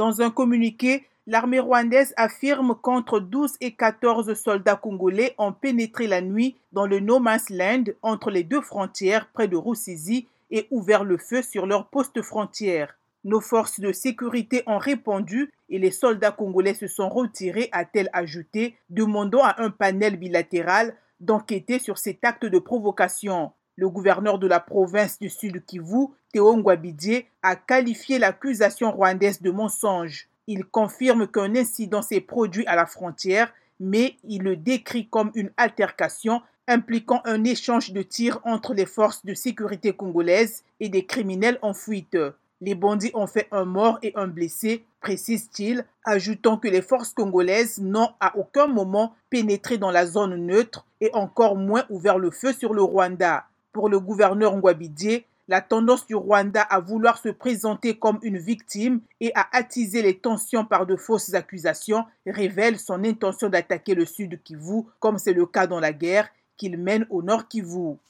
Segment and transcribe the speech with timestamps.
[0.00, 6.22] Dans un communiqué, l'armée rwandaise affirme qu'entre 12 et 14 soldats congolais ont pénétré la
[6.22, 11.04] nuit dans le No Man's Land entre les deux frontières près de Rusizi et ouvert
[11.04, 12.96] le feu sur leur poste frontière.
[13.24, 18.78] Nos forces de sécurité ont répondu et les soldats congolais se sont retirés, a-t-elle ajouté,
[18.88, 23.52] demandant à un panel bilatéral d'enquêter sur cet acte de provocation.
[23.76, 26.62] Le gouverneur de la province du Sud Kivu, Théo
[27.42, 30.28] a qualifié l'accusation rwandaise de mensonge.
[30.46, 35.50] Il confirme qu'un incident s'est produit à la frontière, mais il le décrit comme une
[35.56, 41.58] altercation impliquant un échange de tirs entre les forces de sécurité congolaises et des criminels
[41.62, 42.16] en fuite.
[42.60, 47.80] Les bandits ont fait un mort et un blessé, précise-t-il, ajoutant que les forces congolaises
[47.80, 52.52] n'ont à aucun moment pénétré dans la zone neutre et encore moins ouvert le feu
[52.52, 53.46] sur le Rwanda.
[53.72, 59.00] Pour le gouverneur Ngwabidie, la tendance du Rwanda à vouloir se présenter comme une victime
[59.20, 64.40] et à attiser les tensions par de fausses accusations révèle son intention d'attaquer le sud
[64.42, 67.96] Kivu, comme c'est le cas dans la guerre qu'il mène au nord Kivu.